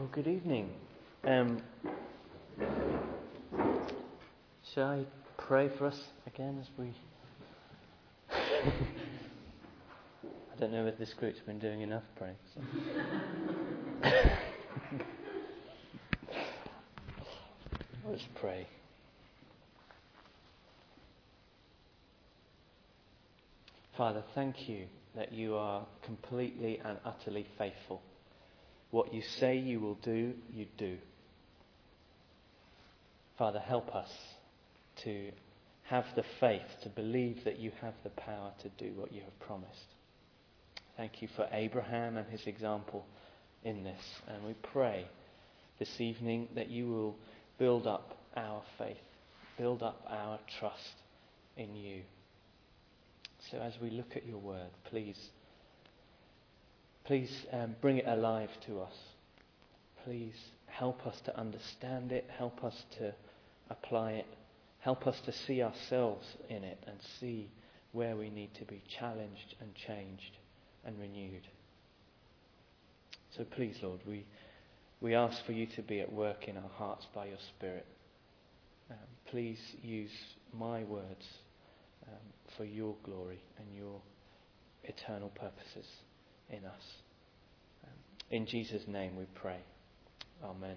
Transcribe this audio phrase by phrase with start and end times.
[0.00, 0.70] Well, good evening.
[1.24, 1.60] Um,
[4.74, 5.04] shall I
[5.36, 6.94] pray for us again as we.
[8.32, 8.72] I
[10.58, 12.36] don't know if this group's been doing enough praying.
[12.54, 12.62] So.
[18.08, 18.66] Let's pray.
[23.98, 28.00] Father, thank you that you are completely and utterly faithful.
[28.90, 30.98] What you say you will do, you do.
[33.38, 34.10] Father, help us
[35.04, 35.30] to
[35.84, 39.40] have the faith to believe that you have the power to do what you have
[39.40, 39.86] promised.
[40.96, 43.06] Thank you for Abraham and his example
[43.64, 44.02] in this.
[44.28, 45.06] And we pray
[45.78, 47.16] this evening that you will
[47.58, 48.98] build up our faith,
[49.56, 50.94] build up our trust
[51.56, 52.02] in you.
[53.50, 55.18] So as we look at your word, please
[57.04, 58.94] Please um, bring it alive to us.
[60.04, 62.28] Please help us to understand it.
[62.36, 63.12] Help us to
[63.68, 64.26] apply it.
[64.80, 67.50] Help us to see ourselves in it and see
[67.92, 70.36] where we need to be challenged and changed
[70.84, 71.46] and renewed.
[73.36, 74.24] So please, Lord, we,
[75.00, 77.86] we ask for you to be at work in our hearts by your Spirit.
[78.90, 78.96] Um,
[79.30, 80.10] please use
[80.52, 81.26] my words
[82.08, 82.18] um,
[82.56, 84.00] for your glory and your
[84.84, 85.86] eternal purposes
[86.50, 86.82] in us.
[88.30, 89.58] In Jesus' name we pray.
[90.44, 90.76] Amen.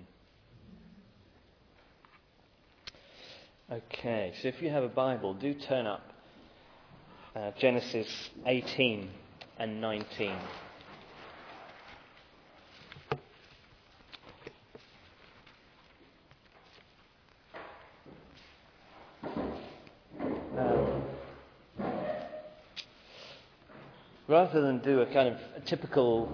[3.72, 6.04] Okay, so if you have a Bible, do turn up
[7.36, 8.08] uh, Genesis
[8.46, 9.10] 18
[9.58, 10.36] and 19.
[24.54, 26.30] Rather than do a kind of a typical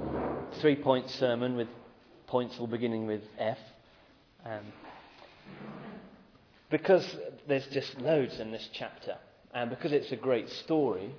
[0.59, 1.67] three point sermon with
[2.28, 3.58] points all beginning with F,
[4.45, 4.66] um,
[6.69, 7.16] because
[7.47, 9.16] there's just loads in this chapter,
[9.53, 11.13] and because it's a great story,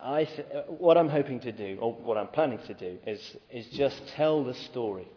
[0.00, 3.20] I th- what I'm hoping to do, or what I'm planning to do, is,
[3.50, 5.08] is just tell the story.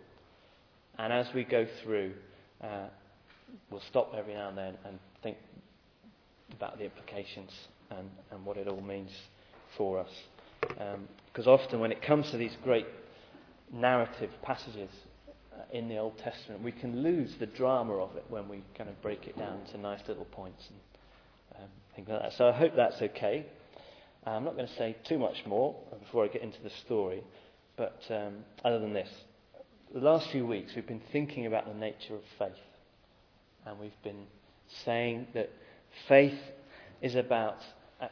[0.98, 2.14] And as we go through,
[2.64, 2.88] uh,
[3.70, 5.38] we'll stop every now and then and think
[6.54, 7.52] about the implications
[7.90, 9.12] and, and what it all means
[9.78, 10.10] for us.
[10.62, 12.88] Because um, often, when it comes to these great
[13.74, 14.90] narrative passages
[15.54, 18.90] uh, in the Old Testament, we can lose the drama of it when we kind
[18.90, 22.34] of break it down to nice little points and um, things like that.
[22.34, 23.46] So I hope that's okay.
[24.26, 27.24] I'm not going to say too much more before I get into the story,
[27.76, 29.10] but um, other than this,
[29.94, 32.52] the last few weeks we've been thinking about the nature of faith,
[33.66, 34.28] and we've been
[34.86, 35.50] saying that
[36.08, 36.40] faith
[37.02, 37.58] is about
[38.00, 38.08] uh,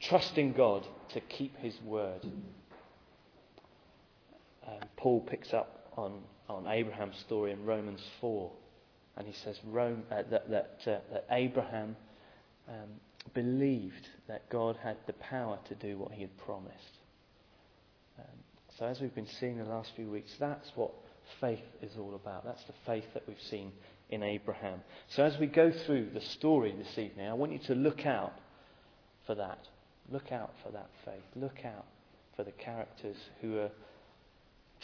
[0.00, 2.26] trusting God to keep his word.
[4.66, 8.50] Um, Paul picks up on, on Abraham's story in Romans 4,
[9.16, 11.96] and he says Rome, uh, that, that, uh, that Abraham
[12.68, 13.00] um,
[13.32, 16.98] believed that God had the power to do what he had promised.
[18.18, 18.26] Um,
[18.78, 20.92] so, as we've been seeing the last few weeks, that's what
[21.40, 22.44] faith is all about.
[22.44, 23.72] That's the faith that we've seen
[24.10, 24.80] in Abraham.
[25.08, 28.34] So, as we go through the story this evening, I want you to look out
[29.26, 29.60] for that.
[30.10, 31.24] Look out for that faith.
[31.34, 31.86] Look out
[32.36, 33.70] for the characters who are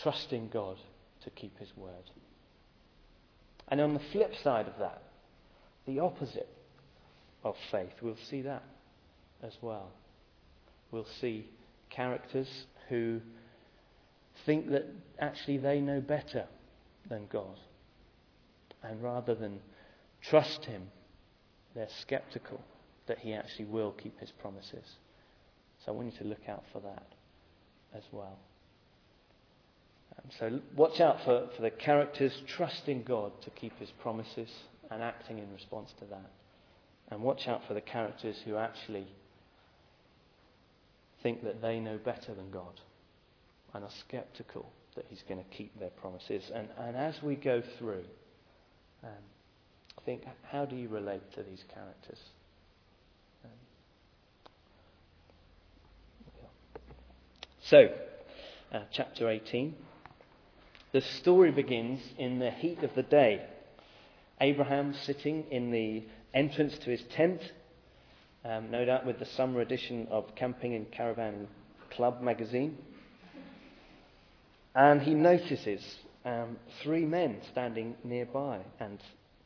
[0.03, 0.77] trusting God
[1.25, 2.11] to keep His word.
[3.69, 5.03] And on the flip side of that,
[5.87, 6.49] the opposite
[7.45, 8.65] of faith, we'll see that
[9.43, 9.91] as well.
[10.91, 11.47] We'll see
[11.91, 12.49] characters
[12.89, 13.21] who
[14.45, 14.87] think that
[15.19, 16.47] actually they know better
[17.09, 17.59] than God.
[18.83, 19.61] And rather than
[20.23, 20.89] trust Him,
[21.75, 22.61] they're skeptical
[23.07, 24.97] that He actually will keep His promises.
[25.85, 27.07] So we need to look out for that
[27.95, 28.39] as well.
[30.17, 34.49] Um, so watch out for, for the characters trusting God to keep his promises
[34.91, 36.31] and acting in response to that.
[37.11, 39.07] And watch out for the characters who actually
[41.23, 42.81] think that they know better than God
[43.75, 46.43] and are skeptical that he's going to keep their promises.
[46.55, 48.05] And, and as we go through,
[49.03, 49.11] um,
[50.05, 52.19] think how do you relate to these characters?
[57.73, 57.89] So,
[58.71, 59.75] uh, chapter 18.
[60.93, 63.47] The story begins in the heat of the day.
[64.43, 66.05] Abraham sitting in the
[66.35, 67.41] entrance to his tent,
[68.45, 71.49] um, no doubt with the summer edition of Camping and Caravan
[71.89, 72.77] Club magazine.
[74.75, 75.83] And he notices
[76.27, 78.99] um, three men standing nearby, and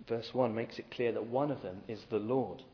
[0.09, 2.65] verse 1 makes it clear that one of them is the Lord.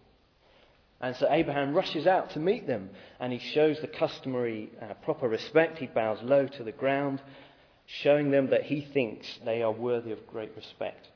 [1.02, 2.88] And so Abraham rushes out to meet them
[3.18, 5.78] and he shows the customary uh, proper respect.
[5.78, 7.20] He bows low to the ground
[7.86, 11.08] showing them that he thinks they are worthy of great respect.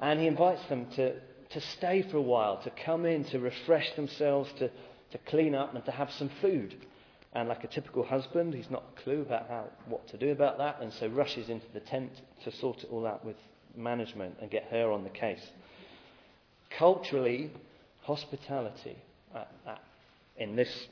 [0.00, 3.94] And he invites them to, to stay for a while, to come in, to refresh
[3.94, 6.74] themselves, to, to clean up, and to have some food.
[7.34, 10.58] And like a typical husband, he's not a clue about how, what to do about
[10.58, 12.12] that, and so rushes into the tent
[12.44, 13.36] to sort it all out with
[13.76, 15.46] management and get her on the case.
[16.78, 17.52] Culturally,
[18.02, 18.96] hospitality
[19.34, 19.80] at, at,
[20.36, 20.86] in this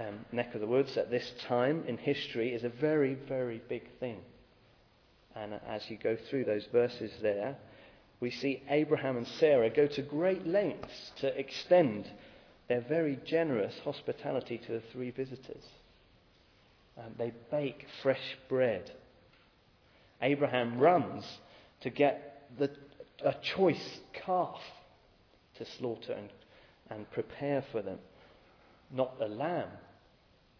[0.00, 3.84] um, neck of the woods at this time in history is a very, very big
[4.00, 4.18] thing.
[5.36, 7.56] And as you go through those verses there,
[8.20, 12.08] we see Abraham and Sarah go to great lengths to extend
[12.68, 15.64] their very generous hospitality to the three visitors.
[16.96, 18.90] Um, they bake fresh bread.
[20.22, 21.24] Abraham runs
[21.82, 22.70] to get the,
[23.24, 24.60] a choice calf
[25.58, 26.30] to slaughter and,
[26.90, 27.98] and prepare for them,
[28.90, 29.68] not a lamb,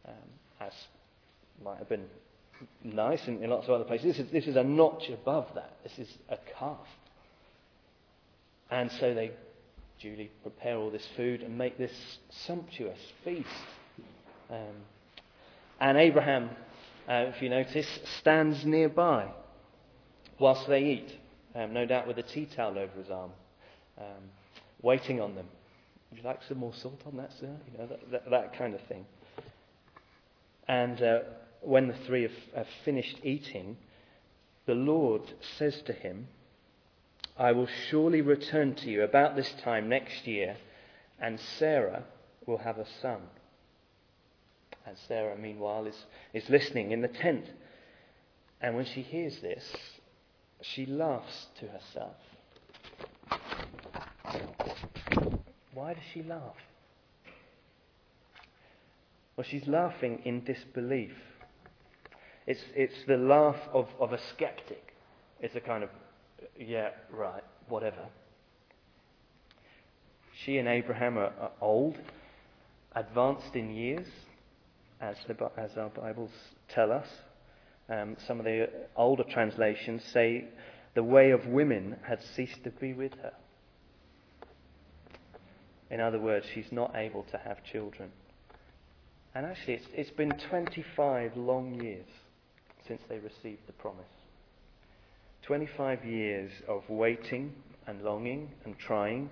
[0.07, 0.15] um,
[0.61, 0.73] as
[1.63, 2.07] might have been
[2.83, 4.17] nice in, in lots of other places.
[4.17, 5.77] This is, this is a notch above that.
[5.83, 6.87] This is a calf.
[8.71, 9.33] And so they
[10.01, 11.93] duly prepare all this food and make this
[12.47, 13.49] sumptuous feast.
[14.51, 14.75] Um,
[15.81, 16.51] and Abraham,
[17.09, 17.87] uh, if you notice,
[18.21, 19.31] stands nearby
[20.39, 21.13] whilst they eat,
[21.55, 23.31] um, no doubt with a tea towel over his arm,
[23.99, 24.31] um,
[24.83, 25.47] waiting on them.
[26.15, 27.51] Would you like some more salt on that, sir?
[27.73, 29.05] You know, that, that, that kind of thing.
[30.69, 31.19] And uh,
[31.61, 33.77] when the three have, have finished eating,
[34.67, 35.23] the Lord
[35.59, 36.29] says to him,
[37.37, 40.57] I will surely return to you about this time next year,
[41.19, 42.05] and Sarah
[42.47, 43.23] will have a son.
[44.87, 45.97] And Sarah, meanwhile, is,
[46.33, 47.51] is listening in the tent.
[48.61, 49.65] And when she hears this,
[50.63, 52.15] she laughs to herself.
[55.75, 56.57] Why does she laugh?
[59.37, 61.13] Well, she's laughing in disbelief.
[62.47, 64.95] It's, it's the laugh of, of a skeptic.
[65.41, 65.91] It's a kind of,
[66.59, 68.07] yeah, right, whatever.
[70.45, 71.99] She and Abraham are, are old,
[72.95, 74.07] advanced in years,
[75.01, 76.31] as, the, as our Bibles
[76.69, 77.09] tell us.
[77.89, 80.45] Um, some of the older translations say
[80.95, 83.33] the way of women had ceased to be with her.
[85.95, 88.11] In other words, she's not able to have children.
[89.33, 92.09] And actually, it's, it's been 25 long years
[92.89, 94.03] since they received the promise.
[95.43, 97.55] 25 years of waiting
[97.87, 99.31] and longing and trying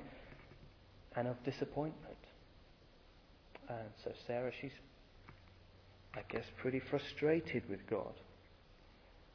[1.17, 2.15] and of disappointment.
[3.69, 4.71] And so Sarah, she's,
[6.15, 8.15] I guess, pretty frustrated with God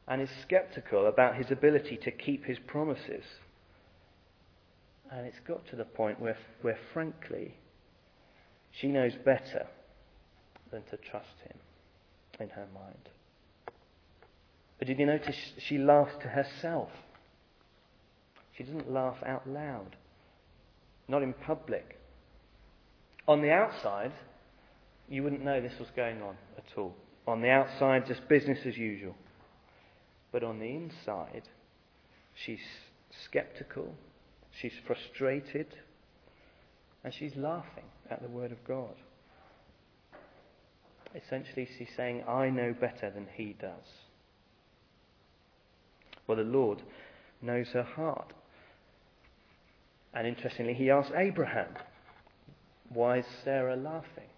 [0.08, 3.26] and is skeptical about his ability to keep his promises.
[5.12, 7.56] And it's got to the point where, where frankly,
[8.72, 9.68] she knows better
[10.72, 11.58] than to trust him
[12.40, 13.10] in her mind.
[14.78, 16.90] But did you notice she laughs to herself?
[18.56, 19.96] She doesn't laugh out loud,
[21.08, 21.98] not in public.
[23.28, 24.12] On the outside,
[25.10, 26.94] you wouldn't know this was going on at all.
[27.28, 29.16] On the outside, just business as usual.
[30.32, 31.44] But on the inside,
[32.36, 32.60] she's
[33.26, 33.94] skeptical,
[34.62, 35.68] she's frustrated,
[37.04, 38.96] and she's laughing at the Word of God.
[41.16, 43.86] Essentially, she's saying, I know better than he does.
[46.28, 46.82] Well, the Lord
[47.42, 48.34] knows her heart.
[50.14, 51.70] And interestingly, he asks Abraham,
[52.90, 54.30] Why is Sarah laughing?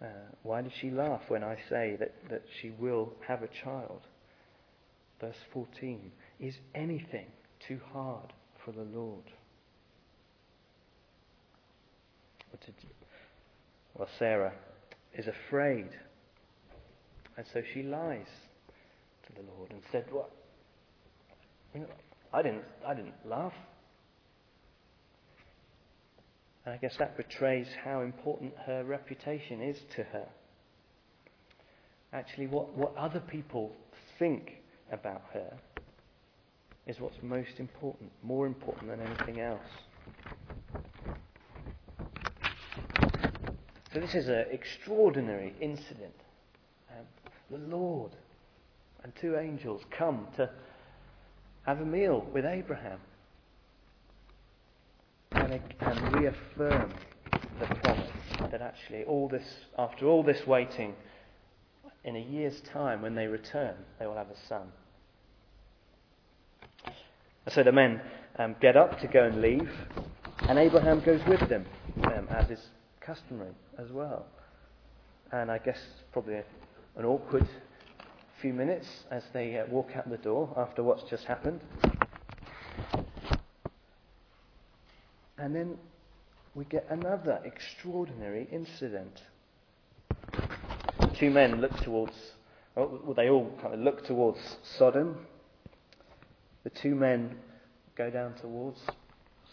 [0.00, 0.06] Uh,
[0.42, 4.02] why did she laugh when I say that, that she will have a child?
[5.20, 7.26] Verse 14 Is anything
[7.66, 8.32] too hard
[8.64, 9.24] for the Lord?
[13.94, 14.52] Well, Sarah
[15.14, 15.88] is afraid.
[17.36, 18.26] And so she lies
[19.26, 20.30] to the Lord and said, What?
[21.74, 21.86] You know,
[22.32, 23.54] I didn't, I didn't laugh.
[26.64, 30.28] And I guess that betrays how important her reputation is to her.
[32.12, 33.72] Actually, what, what other people
[34.18, 34.52] think
[34.92, 35.58] about her
[36.86, 39.60] is what's most important, more important than anything else.
[43.92, 46.14] So this is an extraordinary incident.
[46.90, 47.04] Um,
[47.50, 48.12] the Lord
[49.04, 50.48] and two angels come to
[51.66, 52.98] have a meal with Abraham
[55.32, 56.92] and, and reaffirm
[57.60, 58.10] the promise
[58.50, 59.44] that actually all this,
[59.78, 60.94] after all this waiting,
[62.04, 64.72] in a year's time when they return, they will have a son.
[67.48, 68.00] So the men
[68.38, 69.70] um, get up to go and leave,
[70.48, 71.66] and Abraham goes with them,
[72.04, 72.60] um, as is
[73.00, 74.26] customary as well.
[75.32, 75.78] And I guess
[76.12, 76.36] probably
[76.96, 77.48] an awkward
[78.40, 81.60] few minutes as they uh, walk out the door after what's just happened.
[85.38, 85.78] And then
[86.54, 89.22] we get another extraordinary incident.
[91.18, 92.14] Two men look towards,
[92.76, 94.38] well, they all kind of look towards
[94.78, 95.26] Sodom.
[96.64, 97.36] The two men
[97.96, 98.80] go down towards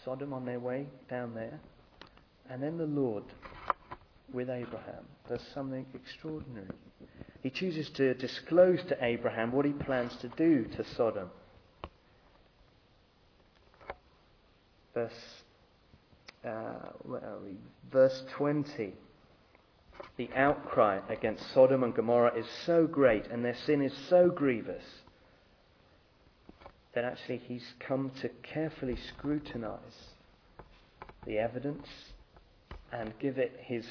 [0.04, 1.60] Sodom on their way down there.
[2.48, 3.24] And then the Lord,
[4.32, 6.68] with Abraham, does something extraordinary.
[7.42, 11.30] He chooses to disclose to Abraham what he plans to do to Sodom.
[14.94, 15.12] Verse
[16.44, 17.56] uh, where are we?
[17.92, 18.94] Verse 20.
[20.16, 24.82] The outcry against Sodom and Gomorrah is so great and their sin is so grievous
[26.94, 30.14] that actually he's come to carefully scrutinize
[31.26, 31.86] the evidence
[32.92, 33.86] and give it his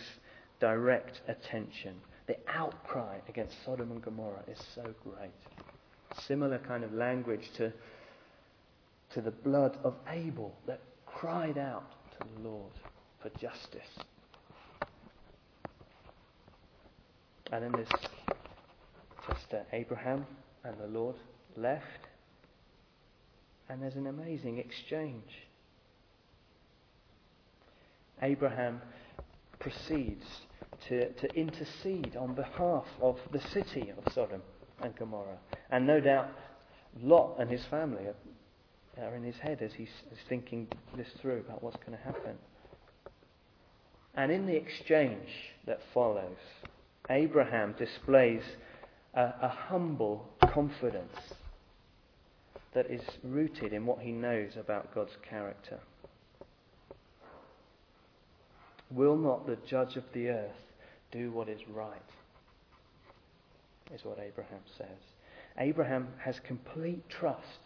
[0.60, 1.96] direct attention.
[2.28, 5.32] The outcry against Sodom and Gomorrah is so great.
[6.28, 7.72] Similar kind of language to,
[9.14, 12.72] to the blood of Abel that cried out to the Lord
[13.22, 13.82] for justice.
[17.52, 17.88] And then there's
[19.28, 20.26] just uh, Abraham
[20.64, 21.16] and the Lord
[21.56, 22.09] left.
[23.70, 25.48] And there's an amazing exchange.
[28.22, 28.82] Abraham
[29.60, 30.26] proceeds
[30.88, 34.42] to, to intercede on behalf of the city of Sodom
[34.82, 35.38] and Gomorrah.
[35.70, 36.30] And no doubt
[37.02, 38.16] Lot and his family are
[39.02, 39.90] are in his head as he's,
[40.28, 42.36] thinking this through about what's going to happen.
[44.16, 45.30] And in the exchange
[45.66, 46.38] that follows,
[47.10, 48.42] Abraham displays
[49.14, 51.16] a, a humble confidence
[52.74, 55.80] that is rooted in what he knows about God's character.
[58.92, 60.52] Will not the judge of the earth
[61.12, 61.98] do what is right?
[63.94, 64.88] Is what Abraham says.
[65.58, 67.60] Abraham has complete trust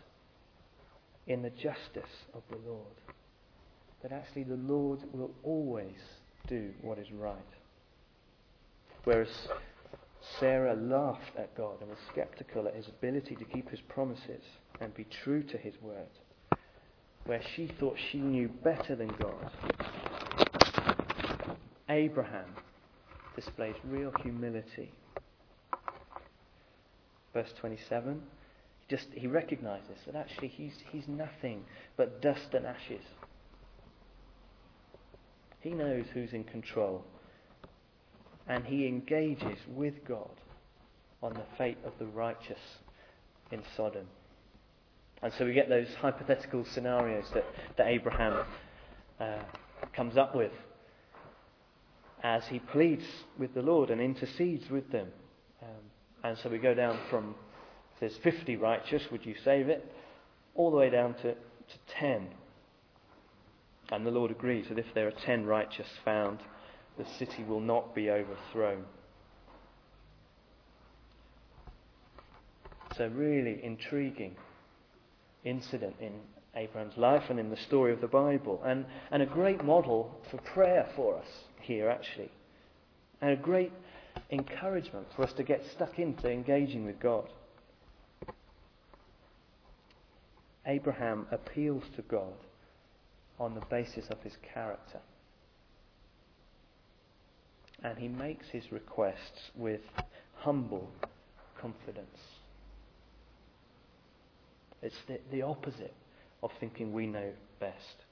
[1.28, 2.86] in the justice of the Lord.
[4.02, 6.00] That actually the Lord will always
[6.48, 7.38] do what is right.
[9.04, 9.30] Whereas
[10.40, 14.44] Sarah laughed at God and was skeptical at his ability to keep his promises
[14.84, 16.10] and be true to his word,
[17.26, 19.52] where she thought she knew better than God,
[21.90, 22.56] Abraham
[23.36, 24.92] displays real humility.
[27.34, 28.22] Verse 27
[28.90, 31.64] just he recognizes that actually he's, he's nothing
[31.98, 33.04] but dust and ashes.
[35.62, 37.04] He knows who's in control.
[38.48, 40.30] And he engages with God
[41.22, 42.60] on the fate of the righteous
[43.52, 44.06] in Sodom.
[45.24, 47.46] And so we get those hypothetical scenarios that,
[47.78, 48.46] that Abraham
[49.22, 49.40] uh,
[49.96, 50.52] comes up with
[52.24, 53.06] as he pleads
[53.38, 55.08] with the Lord and intercedes with them.
[55.62, 55.70] Um,
[56.26, 57.36] and so we go down from
[58.02, 59.90] there's 50 righteous, would you save it?
[60.56, 62.28] All the way down to, to 10.
[63.94, 66.40] And the Lord agrees that if there are 10 righteous found,
[66.98, 68.84] the city will not be overthrown.
[72.98, 74.36] So, really intriguing
[75.44, 76.14] incident in
[76.56, 78.62] Abraham's life and in the story of the Bible.
[78.66, 81.28] And, and a great model for prayer for us
[81.62, 82.32] here, actually.
[83.22, 83.72] And a great
[84.32, 87.28] encouragement for us to get stuck into engaging with God.
[90.66, 92.34] Abraham appeals to God
[93.40, 95.00] on the basis of his character.
[97.84, 99.82] And he makes his requests with
[100.36, 100.90] humble
[101.60, 102.20] confidence.
[104.84, 105.94] It's the, the opposite
[106.44, 108.06] of thinking we know best.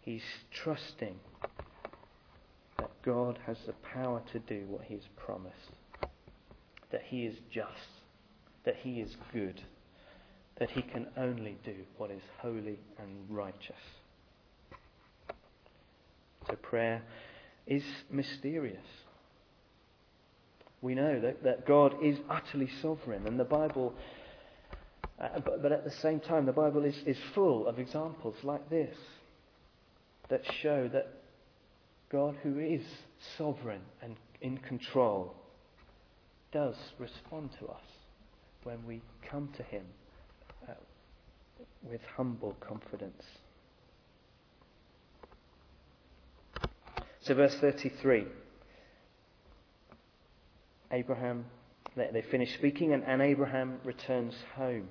[0.00, 0.22] He's
[0.62, 1.16] trusting
[2.78, 5.56] that God has the power to do what he's promised,
[6.90, 7.68] that he is just,
[8.64, 9.62] that he is good
[10.62, 13.74] that he can only do what is holy and righteous.
[16.46, 17.02] So prayer
[17.66, 18.86] is mysterious.
[20.80, 23.94] We know that, that God is utterly sovereign, and the Bible,
[25.22, 28.68] uh, but, but at the same time, the Bible is, is full of examples like
[28.68, 28.96] this
[30.28, 31.08] that show that
[32.10, 32.82] God, who is
[33.38, 35.34] sovereign and in control,
[36.52, 37.84] does respond to us
[38.64, 39.00] when we
[39.30, 39.84] come to Him
[41.88, 43.22] with humble confidence.
[47.20, 48.26] So, verse 33
[50.90, 51.46] Abraham,
[51.96, 54.88] they, they finish speaking, and, and Abraham returns home.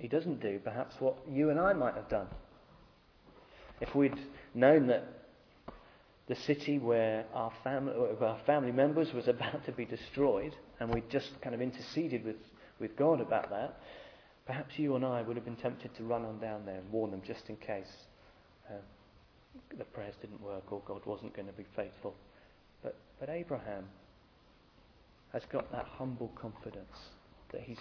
[0.00, 2.26] He doesn't do perhaps what you and I might have done.
[3.80, 4.18] If we'd
[4.54, 5.06] known that
[6.26, 11.02] the city where our family, our family members was about to be destroyed, and we
[11.10, 12.36] just kind of interceded with,
[12.78, 13.80] with God about that,
[14.46, 17.10] perhaps you and I would have been tempted to run on down there and warn
[17.10, 17.90] them just in case
[18.70, 18.78] um,
[19.76, 22.14] the prayers didn't work or God wasn't going to be faithful.
[22.82, 23.84] But, but Abraham
[25.32, 26.96] has got that humble confidence
[27.52, 27.78] that he's,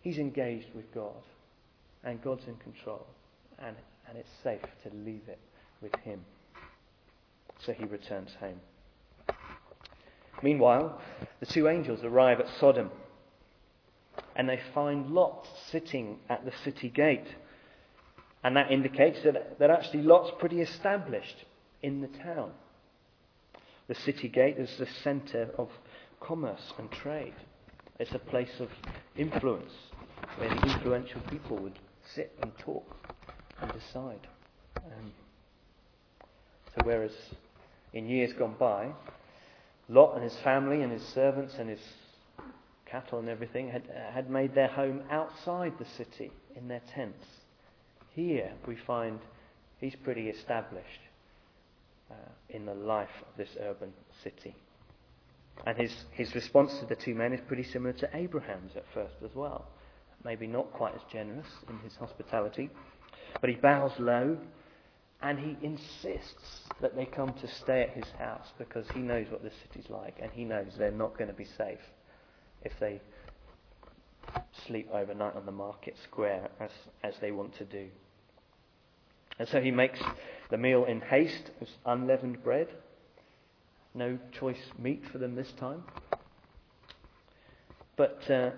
[0.00, 1.22] he's engaged with God
[2.04, 3.06] and God's in control
[3.58, 3.76] and,
[4.08, 5.40] and it's safe to leave it
[5.80, 6.20] with him.
[7.64, 8.60] So he returns home.
[10.42, 11.00] Meanwhile,
[11.40, 12.90] the two angels arrive at Sodom
[14.34, 17.26] and they find Lot sitting at the city gate.
[18.44, 21.44] And that indicates that, that actually Lot's pretty established
[21.82, 22.52] in the town.
[23.88, 25.70] The city gate is the centre of
[26.20, 27.34] commerce and trade.
[27.98, 28.68] It's a place of
[29.16, 29.72] influence
[30.36, 31.78] where the influential people would
[32.14, 32.84] sit and talk
[33.60, 34.26] and decide.
[34.76, 35.12] Um,
[36.74, 37.12] so, whereas
[37.92, 38.88] in years gone by,
[39.88, 41.80] Lot and his family and his servants and his
[42.84, 47.24] cattle and everything had, had made their home outside the city in their tents.
[48.14, 49.20] Here we find
[49.78, 51.00] he's pretty established
[52.10, 52.14] uh,
[52.50, 54.54] in the life of this urban city.
[55.64, 59.14] And his, his response to the two men is pretty similar to Abraham's at first
[59.24, 59.66] as well.
[60.24, 62.70] Maybe not quite as generous in his hospitality,
[63.40, 64.36] but he bows low
[65.22, 69.42] and he insists that they come to stay at his house because he knows what
[69.42, 71.80] the city's like and he knows they're not going to be safe
[72.62, 73.00] if they
[74.66, 76.70] sleep overnight on the market square as,
[77.02, 77.88] as they want to do.
[79.38, 80.00] And so he makes
[80.50, 82.68] the meal in haste, with unleavened bread,
[83.96, 85.82] no choice meat for them this time.
[87.96, 88.50] But, uh,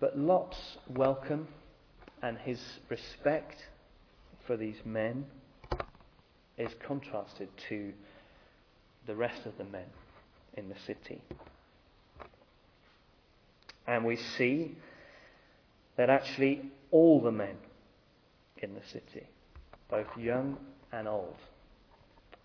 [0.00, 1.48] but Lot's welcome
[2.22, 3.66] and his respect
[4.46, 5.26] for these men
[6.56, 7.92] is contrasted to
[9.06, 9.86] the rest of the men
[10.54, 11.20] in the city.
[13.86, 14.76] And we see
[15.96, 17.56] that actually all the men
[18.58, 19.26] in the city,
[19.90, 20.56] both young
[20.92, 21.36] and old,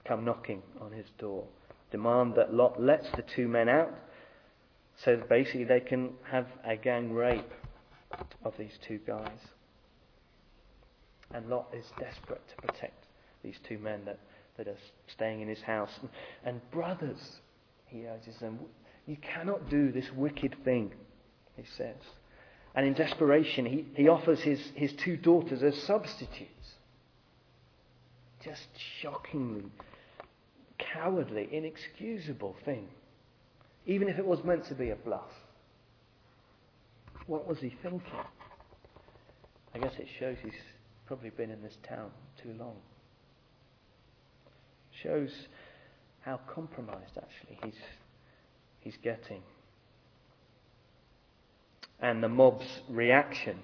[0.06, 1.46] come knocking on his door,
[1.92, 3.94] demand that Lot lets the two men out
[5.04, 7.52] so that basically they can have a gang rape
[8.44, 9.40] of these two guys.
[11.34, 13.06] And Lot is desperate to protect
[13.44, 14.20] these two men that,
[14.58, 14.78] that are
[15.08, 15.92] staying in his house.
[16.02, 16.10] And,
[16.44, 17.40] and brothers,
[17.88, 18.60] he urges them,
[19.08, 20.92] you cannot do this wicked thing,
[21.56, 21.96] he says.
[22.76, 26.48] And in desperation, he, he offers his, his two daughters as substitutes.
[28.44, 28.68] Just
[29.02, 29.66] shockingly
[30.94, 32.88] cowardly, inexcusable thing.
[33.86, 35.32] Even if it was meant to be a bluff.
[37.28, 38.02] What was he thinking?
[39.74, 40.54] I guess it shows he's
[41.06, 42.76] probably been in this town too long.
[45.04, 45.32] Shows
[46.22, 47.80] how compromised actually he's,
[48.80, 49.42] he's getting.
[52.00, 53.60] And the mob's reaction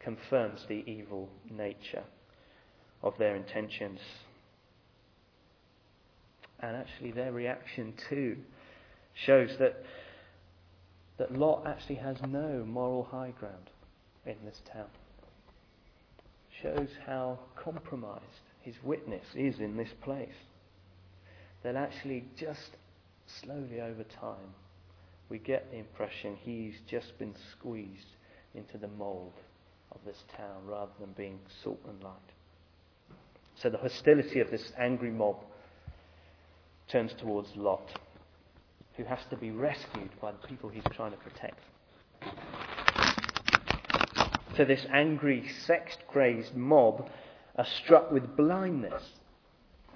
[0.00, 2.04] confirms the evil nature
[3.02, 4.00] of their intentions.
[6.62, 8.36] And actually, their reaction too
[9.14, 9.84] shows that,
[11.18, 13.70] that Lot actually has no moral high ground
[14.24, 14.86] in this town.
[16.62, 18.22] Shows how compromised
[18.60, 20.28] his witness is in this place.
[21.64, 22.76] That actually, just
[23.26, 24.54] slowly over time,
[25.28, 28.16] we get the impression he's just been squeezed
[28.54, 29.32] into the mould
[29.90, 32.12] of this town rather than being salt and light.
[33.56, 35.36] So the hostility of this angry mob
[36.92, 37.90] turns towards Lot,
[38.96, 41.58] who has to be rescued by the people he's trying to protect.
[44.56, 47.08] So this angry, sex crazed mob
[47.56, 49.02] are struck with blindness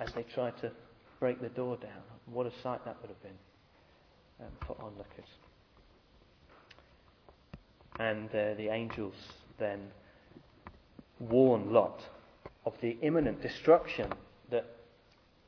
[0.01, 0.73] as they try to
[1.21, 2.03] break the door down.
[2.25, 3.39] What a sight that would have been
[4.41, 5.29] um, for onlookers.
[7.99, 9.15] And uh, the angels
[9.59, 9.89] then
[11.19, 12.01] warn Lot
[12.65, 14.11] of the imminent destruction
[14.51, 14.76] that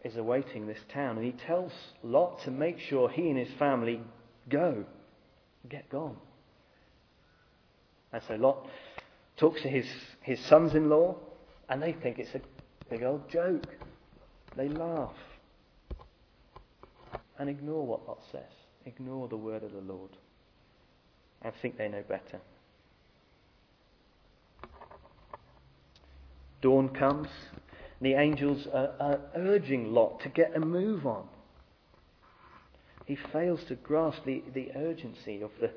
[0.05, 1.17] is awaiting this town.
[1.17, 4.01] And he tells Lot to make sure he and his family
[4.49, 4.85] go,
[5.69, 6.17] get gone.
[8.13, 8.69] And so Lot
[9.37, 9.87] talks to his,
[10.23, 11.17] his sons in law,
[11.69, 12.41] and they think it's a
[12.89, 13.67] big old joke.
[14.57, 15.15] They laugh
[17.39, 18.51] and ignore what Lot says,
[18.87, 20.11] ignore the word of the Lord,
[21.43, 22.41] and think they know better.
[26.61, 27.29] Dawn comes,
[28.01, 31.27] and the angels are, are urging Lot to get a move on.
[33.05, 35.71] He fails to grasp the, the urgency of the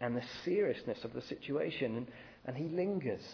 [0.00, 2.06] and the seriousness of the situation, and,
[2.44, 3.24] and he lingers.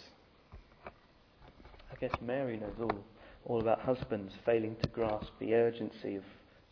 [0.87, 3.05] I guess Mary knows all
[3.47, 6.25] all about husbands failing to grasp the urgency of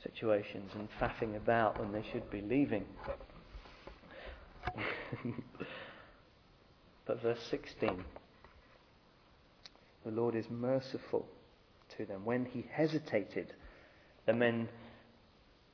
[0.02, 2.84] situations and faffing about when they should be leaving.
[7.06, 8.04] but verse 16
[10.04, 11.26] the Lord is merciful
[11.96, 12.24] to them.
[12.24, 13.52] When he hesitated,
[14.26, 14.68] the men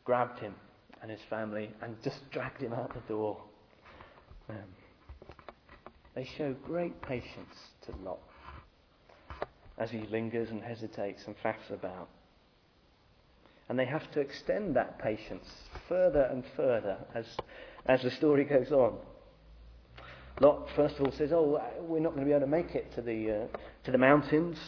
[0.04, 0.54] grabbed him
[1.02, 3.38] and his family and just dragged him out the door.
[4.48, 4.56] Um,
[6.14, 7.54] they show great patience
[7.86, 8.18] to Lot
[9.78, 12.08] as he lingers and hesitates and faffs about.
[13.68, 15.46] And they have to extend that patience
[15.88, 17.26] further and further as,
[17.86, 18.96] as the story goes on.
[20.40, 22.92] Lot, first of all, says, Oh, we're not going to be able to make it
[22.94, 24.58] to the, uh, to the mountains.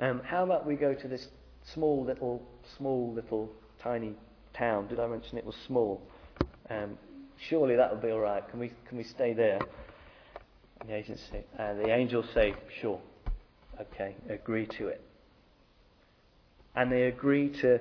[0.00, 1.28] Um, how about we go to this
[1.72, 2.42] small little,
[2.76, 4.14] small little, tiny
[4.52, 4.88] town?
[4.88, 6.02] Did I mention it was small?
[6.68, 6.98] Um,
[7.48, 8.46] surely that will be all right.
[8.50, 9.58] Can we, can we stay there?
[10.86, 13.00] The, agency, uh, the angels say, Sure.
[13.80, 15.00] Okay, agree to it.
[16.76, 17.80] And they agree to,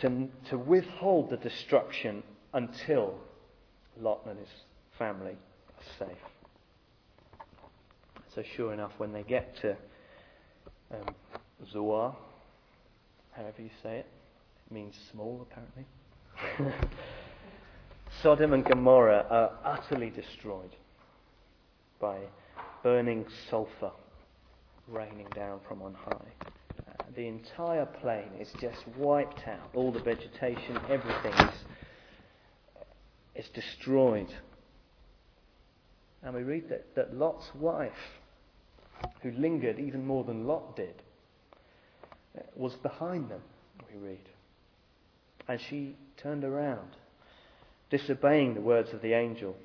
[0.00, 3.14] to, to withhold the destruction until
[3.98, 4.48] Lot and his
[4.98, 5.32] family
[5.78, 6.18] are safe.
[8.34, 9.76] So, sure enough, when they get to
[10.92, 11.14] um,
[11.70, 12.16] Zoar,
[13.32, 14.06] however you say it,
[14.66, 15.84] it means small apparently.
[18.22, 20.74] Sodom and Gomorrah are utterly destroyed
[22.00, 22.18] by
[22.82, 23.92] burning sulfur
[24.88, 26.48] raining down from on high.
[26.88, 29.70] Uh, the entire plain is just wiped out.
[29.74, 31.54] All the vegetation, everything is,
[33.44, 34.32] is destroyed.
[36.22, 37.92] And we read that, that Lot's wife,
[39.22, 41.02] who lingered even more than Lot did,
[42.56, 43.42] was behind them,
[43.92, 44.28] we read.
[45.48, 46.96] And she turned around,
[47.90, 49.56] disobeying the words of the angel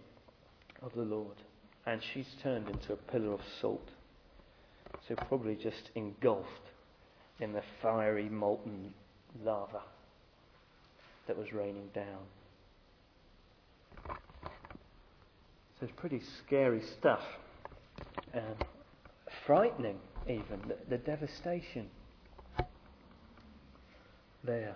[0.81, 1.35] of the Lord.
[1.85, 3.89] And she's turned into a pillar of salt.
[5.07, 6.49] So probably just engulfed
[7.39, 8.93] in the fiery molten
[9.43, 9.81] lava
[11.27, 12.23] that was raining down.
[15.79, 17.21] So it's pretty scary stuff.
[18.33, 18.41] Um,
[19.45, 21.87] frightening, even, the, the devastation
[24.45, 24.75] there.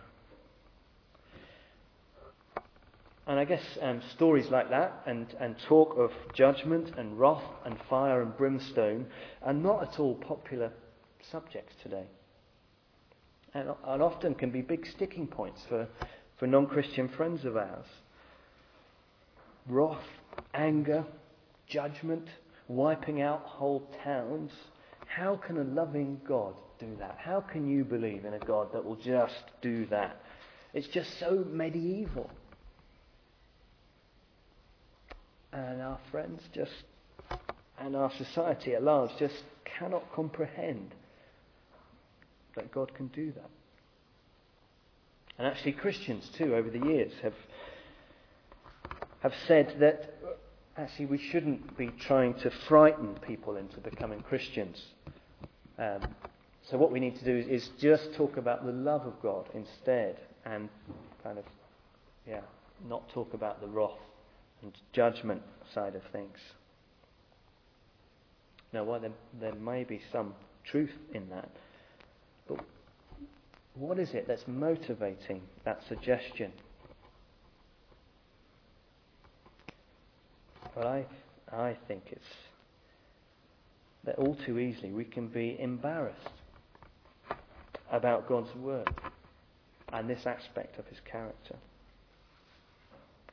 [3.30, 7.78] And I guess um, stories like that and, and talk of judgment and wrath and
[7.88, 9.06] fire and brimstone
[9.44, 10.72] are not at all popular
[11.32, 12.08] subjects today.
[13.54, 15.88] And, and often can be big sticking points for,
[16.40, 17.86] for non Christian friends of ours.
[19.68, 19.98] Wrath,
[20.56, 21.06] anger,
[21.68, 22.28] judgment,
[22.68, 24.52] wiping out whole towns.
[25.10, 27.18] How can a loving God do that?
[27.20, 30.22] How can you believe in a God that will just do that?
[30.74, 32.30] It's just so medieval.
[35.52, 36.72] and our friends just,
[37.80, 40.94] and our society at large just cannot comprehend
[42.56, 43.50] that God can do that.
[45.38, 47.34] And actually, Christians too, over the years, have
[49.22, 50.16] have said that
[50.80, 54.82] actually we shouldn't be trying to frighten people into becoming Christians.
[55.78, 56.02] Um,
[56.70, 59.48] so what we need to do is, is just talk about the love of God
[59.54, 60.70] instead, and
[61.24, 61.44] kind of,
[62.28, 62.42] yeah,
[62.88, 63.92] not talk about the wrath
[64.62, 65.42] and judgment
[65.74, 66.38] side of things.
[68.72, 71.50] Now, while there, there may be some truth in that,
[72.48, 72.60] but
[73.74, 76.52] what is it that's motivating that suggestion?
[80.80, 81.06] Well, I,
[81.54, 82.24] I think it's
[84.06, 86.18] that all too easily we can be embarrassed
[87.92, 88.88] about God's word
[89.92, 91.58] and this aspect of his character.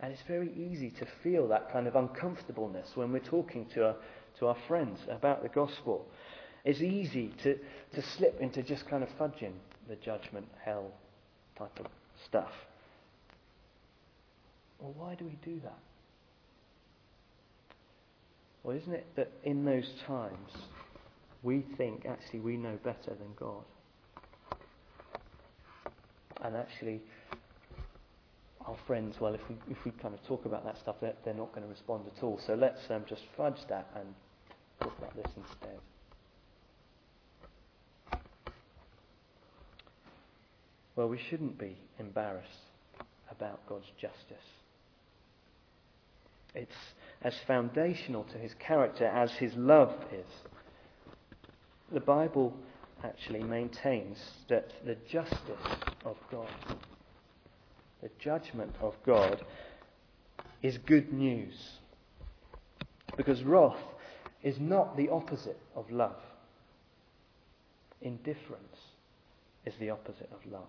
[0.00, 3.96] And it's very easy to feel that kind of uncomfortableness when we're talking to our,
[4.40, 6.04] to our friends about the gospel.
[6.64, 7.54] It's easy to,
[7.94, 9.52] to slip into just kind of fudging
[9.88, 10.90] the judgment, hell
[11.56, 11.86] type of
[12.26, 12.50] stuff.
[14.80, 15.78] Well, why do we do that?
[18.66, 20.50] Well, isn't it that in those times
[21.44, 23.62] we think actually we know better than God?
[26.42, 27.00] And actually,
[28.66, 31.32] our friends, well, if we, if we kind of talk about that stuff, they're, they're
[31.32, 32.40] not going to respond at all.
[32.44, 34.06] So let's um, just fudge that and
[34.80, 35.78] talk about this instead.
[40.96, 42.50] Well, we shouldn't be embarrassed
[43.30, 44.48] about God's justice.
[46.56, 46.74] It's
[47.22, 50.26] as foundational to his character as his love is.
[51.92, 52.54] The Bible
[53.04, 55.40] actually maintains that the justice
[56.04, 56.48] of God
[58.02, 59.44] the judgment of God
[60.62, 61.54] is good news.
[63.16, 63.82] Because wrath
[64.42, 66.20] is not the opposite of love.
[68.02, 68.76] Indifference
[69.64, 70.68] is the opposite of love.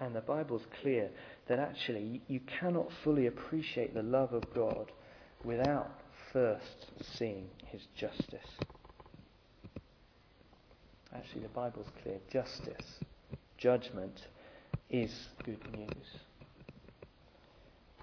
[0.00, 1.10] And the Bible's clear
[1.48, 4.92] that actually you cannot fully appreciate the love of God
[5.44, 5.90] without
[6.32, 8.46] first seeing his justice.
[11.14, 12.18] Actually, the Bible's clear.
[12.30, 13.00] Justice,
[13.56, 14.26] judgment
[14.90, 15.10] is
[15.44, 16.06] good news.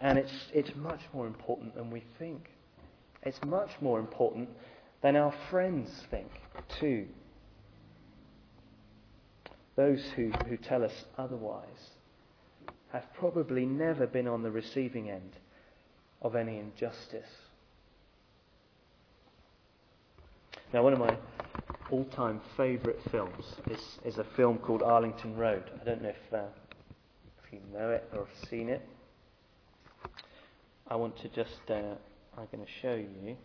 [0.01, 2.49] And it's, it's much more important than we think.
[3.23, 4.49] It's much more important
[5.01, 6.29] than our friends think,
[6.79, 7.07] too.
[9.75, 11.91] Those who, who tell us otherwise
[12.91, 15.35] have probably never been on the receiving end
[16.21, 17.27] of any injustice.
[20.73, 21.17] Now, one of my
[21.91, 25.63] all time favourite films is, is a film called Arlington Road.
[25.79, 26.45] I don't know if, uh,
[27.43, 28.81] if you know it or have seen it.
[30.87, 31.95] I want to just, uh,
[32.37, 33.35] I'm going to show you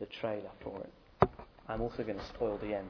[0.00, 1.28] the trailer for it.
[1.68, 2.88] I'm also going to spoil the end.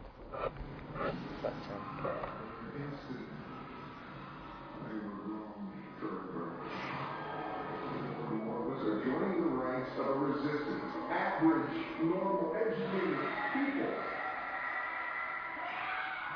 [9.02, 13.18] Joining the ranks of a resistance, average, normal, educated
[13.52, 13.92] people.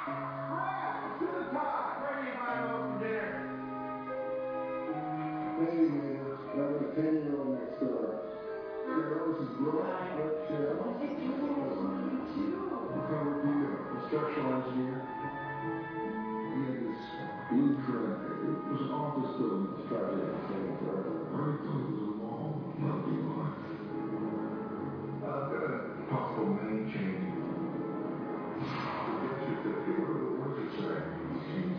[0.05, 1.19] Crap!
[1.19, 2.03] To the top!
[2.03, 3.01] Where do you buy those?
[5.59, 8.16] Hey man, I got a 10 year old next door.
[14.07, 15.03] Structural engineer.
[16.55, 17.03] He had this
[17.51, 18.14] blueprint.
[18.22, 21.11] It was an office building project taking forever.
[21.35, 23.51] Was a mall, not a.
[25.27, 25.72] I've got a
[26.09, 27.35] possible name change.
[29.64, 29.70] The
[30.38, 31.03] what, it say?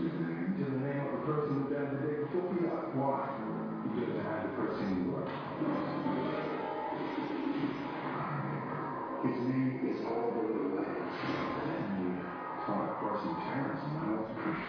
[0.03, 2.51] His name to the name of the person who died the day before.
[2.93, 3.23] Why?
[3.87, 6.06] Because I had the person he was.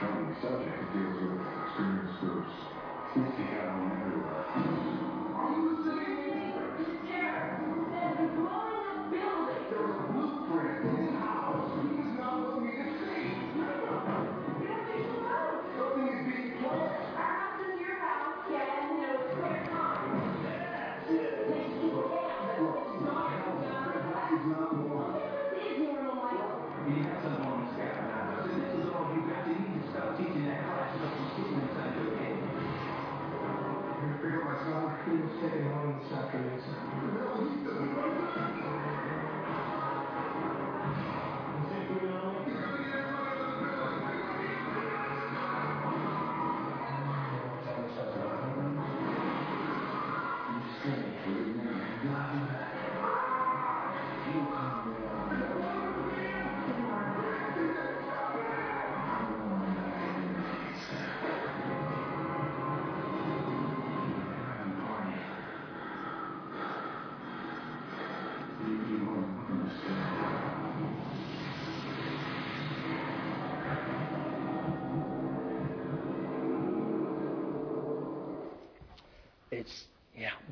[0.01, 0.93] It's pretty troubling subject.
[0.93, 1.49] Deals with.
[3.15, 4.78] Seems to have one everywhere.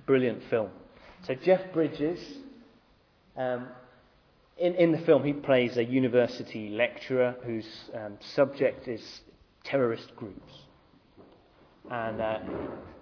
[0.07, 0.71] Brilliant film.
[1.27, 2.21] So Jeff Bridges,
[3.37, 3.67] um,
[4.57, 9.21] in in the film, he plays a university lecturer whose um, subject is
[9.65, 10.53] terrorist groups.
[11.91, 12.39] And uh,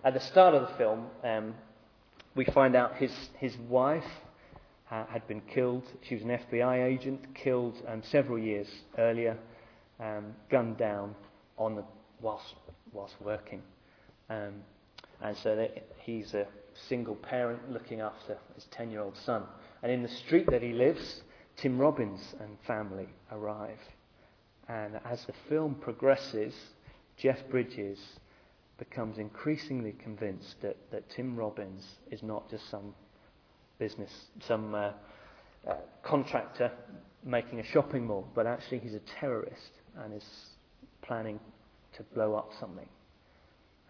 [0.02, 1.54] at the start of the film, um,
[2.34, 4.04] we find out his his wife
[4.90, 5.84] uh, had been killed.
[6.08, 9.36] She was an FBI agent, killed um, several years earlier,
[10.00, 11.14] um, gunned down
[11.58, 11.84] on the
[12.20, 12.54] whilst
[12.92, 13.62] whilst working.
[14.30, 14.62] Um,
[15.20, 16.46] and so he's a
[16.88, 19.44] single parent looking after his 10 year old son.
[19.82, 21.22] And in the street that he lives,
[21.56, 23.80] Tim Robbins and family arrive.
[24.68, 26.54] And as the film progresses,
[27.16, 27.98] Jeff Bridges
[28.78, 32.94] becomes increasingly convinced that, that Tim Robbins is not just some
[33.78, 34.10] business,
[34.40, 34.90] some uh,
[35.68, 36.72] uh, contractor
[37.24, 40.24] making a shopping mall, but actually he's a terrorist and is
[41.02, 41.38] planning
[41.94, 42.88] to blow up something.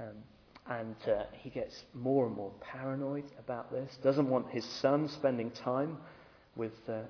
[0.01, 0.17] Um,
[0.69, 3.97] and uh, he gets more and more paranoid about this.
[4.03, 5.99] Doesn't want his son spending time
[6.57, 7.01] with uh,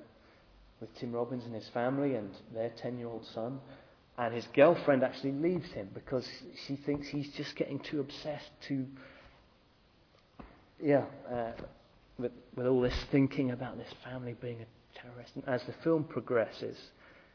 [0.81, 3.61] with Tim Robbins and his family and their ten-year-old son.
[4.17, 6.29] And his girlfriend actually leaves him because
[6.67, 8.87] she thinks he's just getting too obsessed, too
[10.81, 11.53] yeah, uh,
[12.19, 15.33] with with all this thinking about this family being a terrorist.
[15.35, 16.77] And as the film progresses,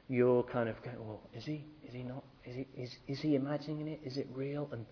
[0.07, 1.63] you're kind of going, well, is he?
[1.87, 2.23] Is he not?
[2.45, 2.67] Is he?
[2.81, 4.01] Is is he imagining it?
[4.05, 4.69] Is it real?
[4.71, 4.85] And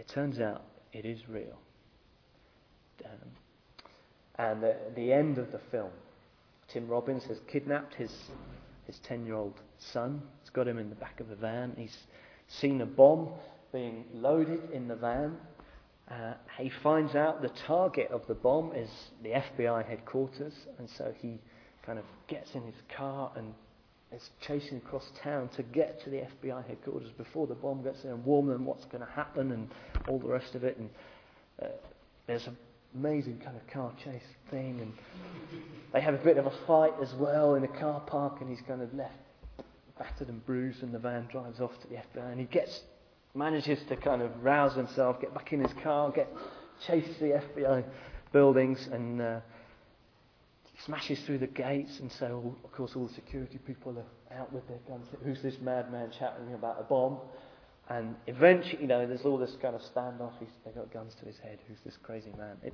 [0.00, 0.62] it turns out
[0.94, 1.58] it is real.
[3.04, 3.28] Um,
[4.38, 5.90] and at the end of the film,
[6.68, 8.10] Tim Robbins has kidnapped his
[8.86, 9.60] his ten-year-old
[9.92, 10.22] son.
[10.40, 11.74] He's got him in the back of a van.
[11.76, 11.96] He's
[12.48, 13.28] seen a bomb
[13.72, 15.36] being loaded in the van.
[16.10, 18.90] Uh, he finds out the target of the bomb is
[19.22, 21.38] the FBI headquarters, and so he
[21.84, 23.54] kind of gets in his car and
[24.14, 28.12] is chasing across town to get to the FBI headquarters before the bomb gets there
[28.12, 29.68] and warn them what's going to happen and
[30.08, 30.76] all the rest of it.
[30.78, 30.90] And
[31.62, 31.66] uh,
[32.26, 32.56] there's an
[32.94, 34.92] amazing kind of car chase thing, and
[35.92, 38.66] they have a bit of a fight as well in a car park, and he's
[38.66, 39.14] kind of left
[39.98, 42.80] battered and bruised, and the van drives off to the FBI, and he gets
[43.34, 46.28] manages to kind of rouse himself, get back in his car, get
[46.86, 47.84] chase the FBI
[48.32, 49.40] buildings, and uh,
[50.84, 52.00] smashes through the gates.
[52.00, 55.06] And so, of course, all the security people are out with their guns.
[55.24, 57.18] Who's this madman shouting about a bomb?
[57.88, 60.32] And eventually, you know, there's all this kind of standoff.
[60.38, 61.58] He's, they've got guns to his head.
[61.66, 62.56] Who's this crazy man?
[62.62, 62.72] It,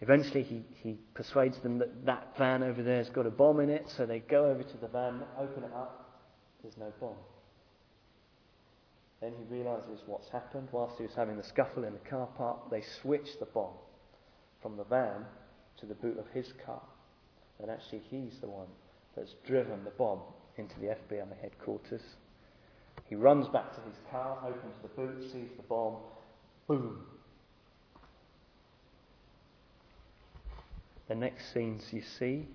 [0.00, 3.68] eventually, he, he persuades them that that van over there has got a bomb in
[3.68, 3.84] it.
[3.94, 6.22] So they go over to the van, open it up.
[6.62, 7.16] There's no bomb.
[9.20, 10.68] Then he realizes what's happened.
[10.72, 13.74] Whilst he was having the scuffle in the car park, they switched the bomb
[14.62, 15.26] from the van
[15.80, 16.80] to the boot of his car.
[17.60, 18.66] And actually, he's the one
[19.16, 20.20] that's driven the bomb
[20.56, 22.02] into the FBI headquarters.
[23.08, 25.96] He runs back to his car, opens the boot, sees the bomb,
[26.66, 27.04] boom.
[31.08, 32.46] The next scenes you see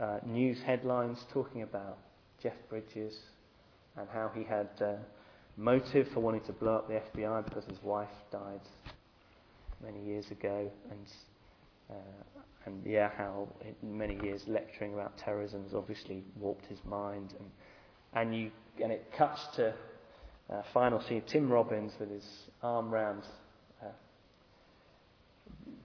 [0.00, 1.98] uh, news headlines talking about
[2.42, 3.16] Jeff Bridges
[3.96, 4.94] and how he had uh,
[5.56, 8.60] motive for wanting to blow up the FBI because his wife died
[9.82, 11.00] many years ago, and
[11.90, 11.94] uh,
[12.66, 13.48] and yeah, how
[13.82, 17.50] many years lecturing about terrorism has obviously warped his mind, and
[18.14, 18.50] and you
[18.82, 19.74] and it cuts to
[20.50, 22.26] uh, final scene Tim Robbins with his
[22.62, 23.22] arm round
[23.82, 23.86] uh,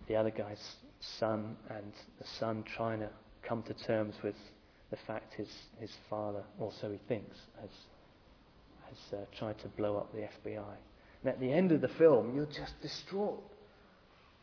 [0.07, 0.61] the other guy's
[1.19, 3.09] son, and the son trying to
[3.47, 4.35] come to terms with
[4.91, 7.69] the fact his his father, or so he thinks, has
[8.89, 10.75] has uh, tried to blow up the FBI.
[11.23, 13.41] And at the end of the film, you're just distraught.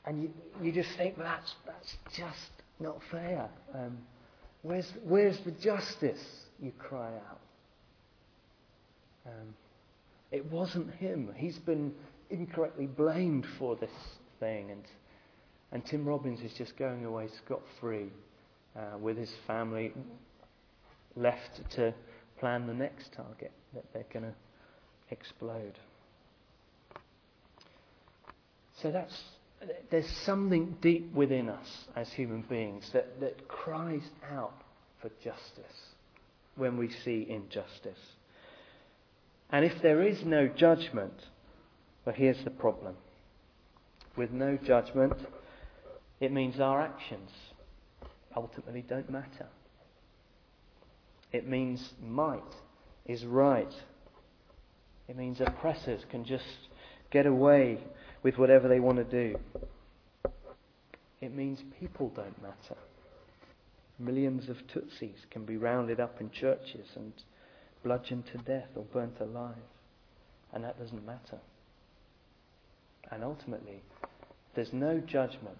[0.06, 0.30] And you,
[0.62, 3.48] you just think, well, that's, that's just not fair.
[3.74, 3.98] Um,
[4.62, 6.24] where's, where's the justice?
[6.60, 7.40] You cry out.
[9.26, 9.54] Um,
[10.30, 11.30] it wasn't him.
[11.36, 11.92] He's been
[12.30, 13.90] incorrectly blamed for this
[14.38, 14.70] thing.
[14.70, 14.84] And,
[15.72, 18.10] and Tim Robbins is just going away scot free
[18.76, 19.92] uh, with his family
[21.16, 21.92] left to
[22.38, 24.34] plan the next target that they're going to
[25.10, 25.78] explode.
[28.80, 29.12] So that's
[29.90, 34.54] there's something deep within us as human beings that, that cries out
[35.00, 35.94] for justice
[36.56, 37.98] when we see injustice.
[39.50, 41.14] And if there is no judgment,
[42.04, 42.94] well, here's the problem.
[44.16, 45.14] With no judgment,
[46.20, 47.30] it means our actions
[48.36, 49.46] ultimately don't matter.
[51.32, 52.42] It means might
[53.06, 53.72] is right.
[55.08, 56.44] It means oppressors can just
[57.10, 57.78] get away
[58.22, 59.38] with whatever they want to do.
[61.20, 62.76] It means people don't matter.
[63.98, 67.12] Millions of Tutsis can be rounded up in churches and
[67.85, 69.54] bludgeoned to death or burnt alive.
[70.52, 71.38] And that doesn't matter.
[73.11, 73.83] And ultimately,
[74.54, 75.59] there's no judgment.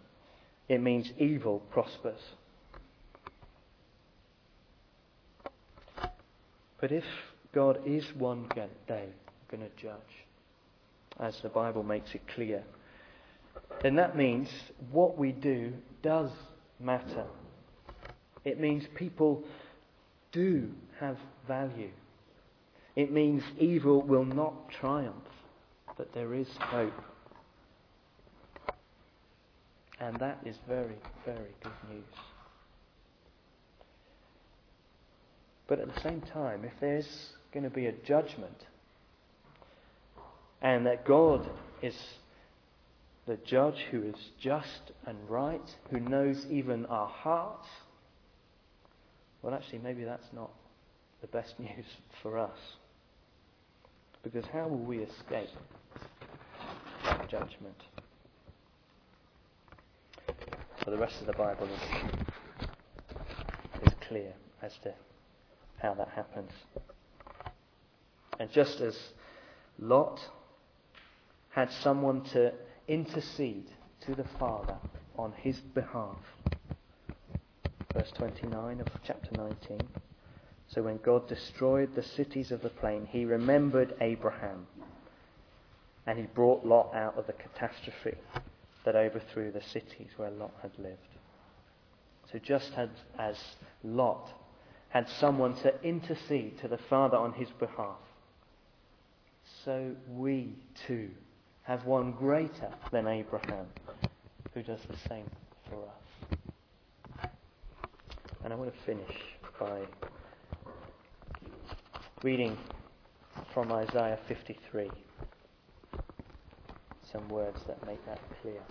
[0.69, 2.21] It means evil prospers.
[6.81, 7.05] But if
[7.53, 8.49] God is one
[8.89, 9.09] day
[9.51, 10.25] going to judge,
[11.21, 12.63] as the Bible makes it clear,
[13.83, 14.49] then that means
[14.91, 16.31] what we do does
[16.79, 17.27] matter.
[18.45, 19.45] It means people
[20.33, 21.91] do have value.
[22.97, 25.15] It means evil will not triumph,
[25.97, 26.93] but there is hope.
[30.01, 32.05] And that is very, very good news.
[35.67, 38.67] But at the same time, if there's going to be a judgment,
[40.63, 41.49] and that God
[41.83, 41.97] is
[43.27, 47.69] the judge who is just and right, who knows even our hearts,
[49.43, 50.51] well, actually, maybe that's not
[51.21, 51.87] the best news
[52.23, 52.59] for us.
[54.23, 55.49] Because how will we escape
[57.05, 57.77] that judgment?
[60.85, 61.81] So the rest of the Bible is,
[63.87, 64.93] is clear as to
[65.79, 66.51] how that happens.
[68.39, 68.97] And just as
[69.79, 70.21] Lot
[71.51, 72.53] had someone to
[72.89, 73.69] intercede
[74.01, 74.77] to the Father
[75.19, 76.17] on his behalf,
[77.93, 79.81] verse 29 of chapter 19.
[80.69, 84.67] So when God destroyed the cities of the plain, he remembered Abraham
[86.07, 88.17] and he brought Lot out of the catastrophe
[88.85, 90.99] that overthrew the cities where Lot had lived.
[92.33, 92.89] So just as,
[93.19, 93.37] as
[93.83, 94.31] Lot
[94.91, 97.99] had someone to intercede to the Father on his behalf,
[99.65, 100.55] so we
[100.87, 101.11] too
[101.71, 103.65] have one greater than Abraham
[104.53, 105.25] who does the same
[105.69, 107.31] for us.
[108.43, 109.17] And I want to finish
[109.61, 109.83] by
[112.25, 112.57] reading
[113.55, 114.91] from Isaiah 53
[117.13, 118.63] some words that make that clear.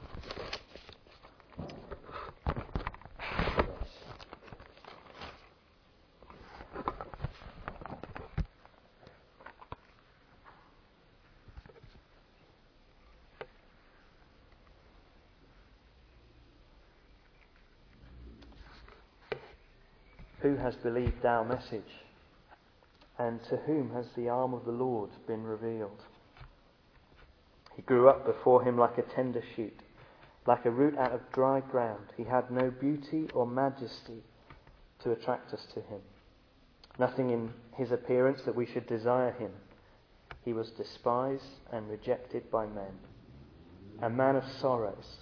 [20.50, 21.94] Who has believed our message?
[23.20, 26.02] And to whom has the arm of the Lord been revealed?
[27.76, 29.80] He grew up before him like a tender shoot,
[30.48, 32.06] like a root out of dry ground.
[32.18, 34.24] He had no beauty or majesty
[35.04, 36.02] to attract us to him.
[36.98, 39.52] Nothing in his appearance that we should desire him.
[40.44, 42.98] He was despised and rejected by men,
[44.02, 45.18] a man of sorrows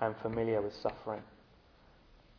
[0.00, 1.22] and familiar with suffering.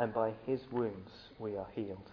[0.00, 2.10] and by his wounds we are healed.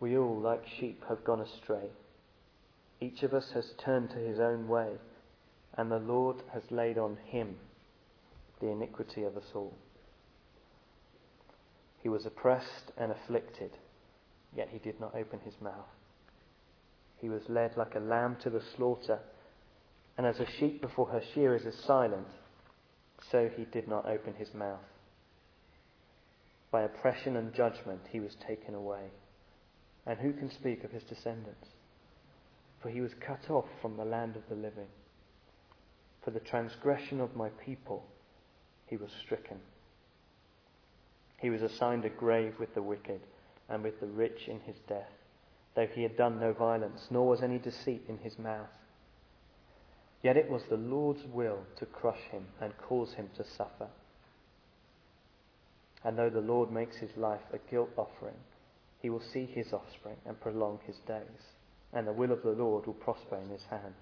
[0.00, 1.90] We all, like sheep, have gone astray.
[2.98, 4.92] Each of us has turned to his own way,
[5.76, 7.56] and the Lord has laid on him
[8.58, 9.74] the iniquity of us all.
[12.02, 13.72] He was oppressed and afflicted,
[14.56, 15.92] yet he did not open his mouth.
[17.20, 19.18] He was led like a lamb to the slaughter,
[20.16, 22.28] and as a sheep before her shearers is silent,
[23.30, 24.80] so he did not open his mouth.
[26.76, 29.04] By oppression and judgment he was taken away.
[30.04, 31.68] And who can speak of his descendants?
[32.82, 34.88] For he was cut off from the land of the living.
[36.22, 38.04] For the transgression of my people
[38.84, 39.56] he was stricken.
[41.38, 43.22] He was assigned a grave with the wicked
[43.70, 45.14] and with the rich in his death,
[45.76, 48.76] though he had done no violence, nor was any deceit in his mouth.
[50.22, 53.88] Yet it was the Lord's will to crush him and cause him to suffer.
[56.06, 58.36] And though the Lord makes his life a guilt offering,
[59.02, 61.42] he will see his offspring and prolong his days,
[61.92, 63.96] and the will of the Lord will prosper in his hand.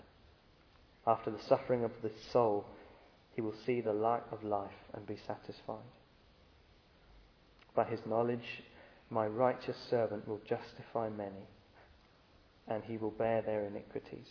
[1.07, 2.67] After the suffering of the soul,
[3.35, 5.79] he will see the light of life and be satisfied.
[7.75, 8.63] By his knowledge,
[9.09, 11.49] my righteous servant will justify many,
[12.69, 14.29] and he will bear their iniquities.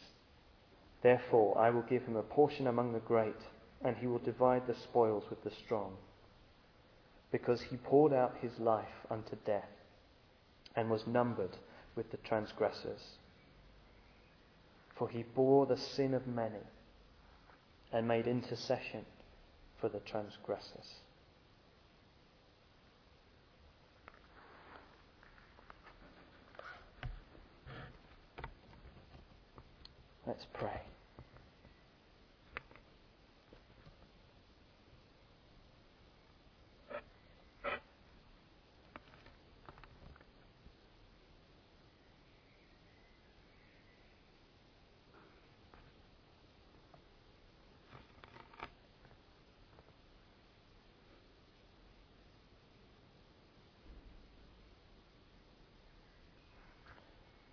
[1.01, 3.41] Therefore, I will give him a portion among the great,
[3.83, 5.97] and he will divide the spoils with the strong
[7.33, 9.71] because he poured out his life unto death
[10.75, 11.57] and was numbered
[11.95, 13.17] with the transgressors.
[14.95, 16.61] For he bore the sin of many
[17.91, 19.03] and made intercession
[19.81, 21.01] for the transgressors.
[30.27, 30.92] Let's pray.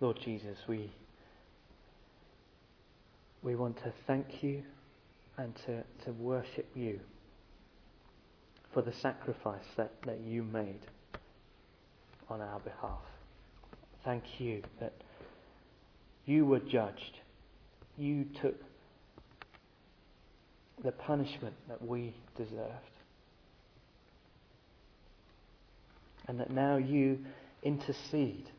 [0.01, 0.89] Lord Jesus, we,
[3.43, 4.63] we want to thank you
[5.37, 6.99] and to, to worship you
[8.73, 10.79] for the sacrifice that, that you made
[12.29, 13.03] on our behalf.
[14.03, 14.93] Thank you that
[16.25, 17.19] you were judged.
[17.95, 18.55] You took
[20.83, 22.57] the punishment that we deserved.
[26.27, 27.19] And that now you
[27.61, 28.49] intercede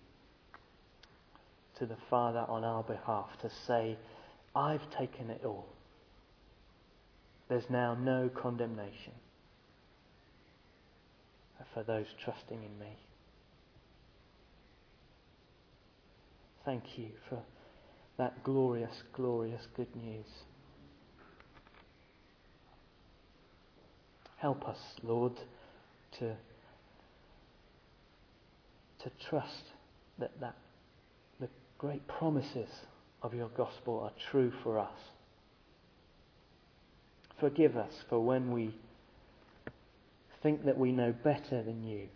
[1.79, 3.97] to the Father on our behalf to say,
[4.55, 5.67] I've taken it all.
[7.49, 9.13] There's now no condemnation
[11.73, 12.97] for those trusting in me.
[16.65, 17.43] Thank you for
[18.19, 20.27] that glorious, glorious good news.
[24.37, 25.33] Help us, Lord,
[26.19, 26.35] to,
[29.03, 29.65] to trust
[30.19, 30.57] that, that
[31.83, 32.69] great promises
[33.23, 34.99] of your gospel are true for us.
[37.41, 38.73] Forgive us for when we
[40.45, 42.07] think that we know better than you.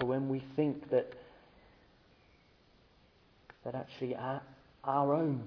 [0.00, 1.12] For when we think that
[3.64, 4.42] that actually our,
[4.82, 5.42] our own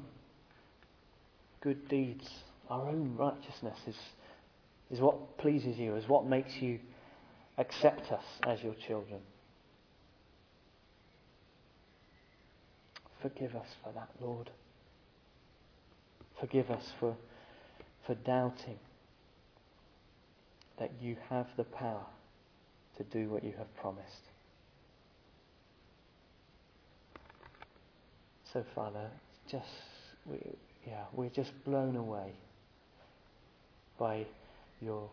[1.60, 2.30] good deeds,
[2.70, 3.96] our own righteousness is,
[4.90, 6.80] is what pleases you, is what makes you
[7.58, 9.20] accept us as your children.
[13.24, 14.52] Forgive us for that, Lord.
[16.42, 17.16] Forgive us for,
[18.06, 18.78] for doubting
[20.78, 22.06] that you have the power
[22.98, 24.28] to do what you have promised.
[28.52, 29.10] So, Father,
[29.50, 29.66] just
[30.26, 30.38] we,
[30.86, 32.34] yeah, we're just blown away
[33.98, 34.26] by
[34.82, 35.10] your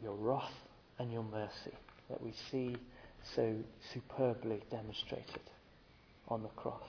[0.00, 0.52] your wrath
[1.00, 1.76] and your mercy
[2.08, 2.76] that we see
[3.34, 3.56] so
[3.92, 5.42] superbly demonstrated
[6.28, 6.88] on the cross.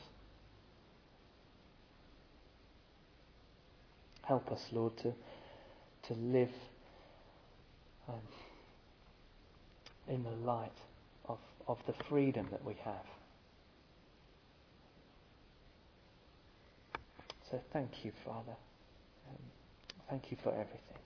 [4.29, 5.11] Help us, Lord, to,
[6.03, 6.51] to live
[8.07, 8.21] um,
[10.07, 10.69] in the light
[11.27, 13.07] of, of the freedom that we have.
[17.49, 18.55] So thank you, Father.
[19.27, 19.37] Um,
[20.11, 20.99] thank you for everything.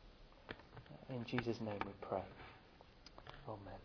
[1.09, 2.23] In Jesus' name we pray.
[3.47, 3.79] Amen.